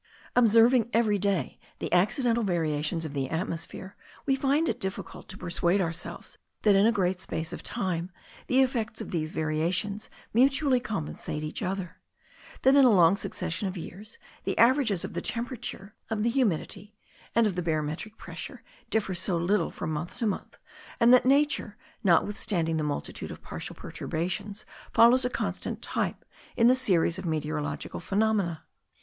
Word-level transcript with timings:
Observing 0.35 0.89
every 0.93 1.19
day 1.19 1.59
the 1.77 1.93
accidental 1.93 2.41
variations 2.43 3.05
of 3.05 3.13
the 3.13 3.29
atmosphere, 3.29 3.95
we 4.25 4.35
find 4.35 4.67
it 4.67 4.79
difficult 4.79 5.29
to 5.29 5.37
persuade 5.37 5.79
ourselves 5.79 6.39
that 6.63 6.75
in 6.75 6.87
a 6.87 6.91
great 6.91 7.19
space 7.19 7.53
of 7.53 7.61
time 7.61 8.09
the 8.47 8.61
effects 8.63 8.99
of 8.99 9.11
these 9.11 9.31
variations 9.31 10.09
mutually 10.33 10.79
compensate 10.79 11.43
each 11.43 11.61
other: 11.61 12.01
that 12.63 12.75
in 12.75 12.83
a 12.83 12.89
long 12.89 13.15
succession 13.15 13.67
of 13.67 13.77
years 13.77 14.17
the 14.43 14.57
averages 14.57 15.05
of 15.05 15.13
the 15.13 15.21
temperature 15.21 15.93
of 16.09 16.23
the 16.23 16.31
humidity, 16.31 16.95
and 17.35 17.45
of 17.45 17.55
the 17.55 17.61
barometric 17.61 18.17
pressure, 18.17 18.63
differ 18.89 19.13
so 19.13 19.37
little 19.37 19.69
from 19.69 19.91
month 19.91 20.17
to 20.17 20.25
month; 20.25 20.57
and 20.99 21.13
that 21.13 21.27
nature, 21.27 21.77
notwithstanding 22.03 22.77
the 22.77 22.83
multitude 22.83 23.29
of 23.29 23.43
partial 23.43 23.75
perturbations, 23.75 24.65
follows 24.91 25.25
a 25.25 25.29
constant 25.29 25.79
type 25.79 26.25
in 26.57 26.65
the 26.65 26.73
series 26.73 27.19
of 27.19 27.25
meteorological 27.27 27.99
phenomena. 27.99 28.63